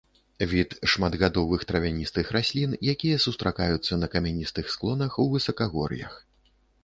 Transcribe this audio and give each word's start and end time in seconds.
Від 0.51 0.69
шматгадовых 0.93 1.65
травяністых 1.71 2.31
раслін, 2.37 2.71
якія 2.95 3.17
сустракаюцца 3.25 3.93
на 4.01 4.07
камяністых 4.15 4.65
склонах 4.77 5.11
у 5.25 5.27
высакагор'ях. 5.35 6.13